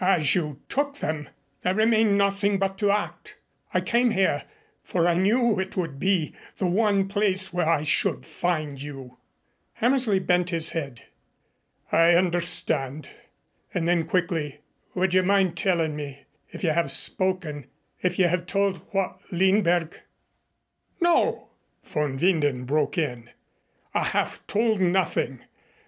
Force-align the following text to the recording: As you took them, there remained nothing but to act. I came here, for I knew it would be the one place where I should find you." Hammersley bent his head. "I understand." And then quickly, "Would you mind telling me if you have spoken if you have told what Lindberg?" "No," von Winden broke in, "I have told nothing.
As 0.00 0.34
you 0.34 0.60
took 0.68 0.96
them, 0.96 1.28
there 1.62 1.72
remained 1.72 2.18
nothing 2.18 2.58
but 2.58 2.76
to 2.78 2.90
act. 2.90 3.36
I 3.72 3.80
came 3.80 4.10
here, 4.10 4.42
for 4.82 5.06
I 5.06 5.14
knew 5.16 5.60
it 5.60 5.76
would 5.76 6.00
be 6.00 6.34
the 6.56 6.66
one 6.66 7.06
place 7.06 7.52
where 7.52 7.68
I 7.68 7.84
should 7.84 8.26
find 8.26 8.82
you." 8.82 9.18
Hammersley 9.74 10.18
bent 10.18 10.50
his 10.50 10.70
head. 10.72 11.04
"I 11.92 12.14
understand." 12.16 13.10
And 13.72 13.86
then 13.86 14.04
quickly, 14.04 14.62
"Would 14.96 15.14
you 15.14 15.22
mind 15.22 15.56
telling 15.56 15.94
me 15.94 16.24
if 16.50 16.64
you 16.64 16.70
have 16.70 16.90
spoken 16.90 17.66
if 18.02 18.18
you 18.18 18.26
have 18.26 18.46
told 18.46 18.78
what 18.92 19.20
Lindberg?" 19.30 19.96
"No," 21.00 21.50
von 21.84 22.18
Winden 22.18 22.64
broke 22.66 22.98
in, 22.98 23.30
"I 23.94 24.06
have 24.06 24.44
told 24.48 24.80
nothing. 24.80 25.44